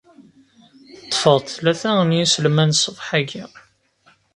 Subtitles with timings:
[1.07, 3.43] Ṭṭfeɣ-d tlata n yiselman ṣṣbeḥ-agi.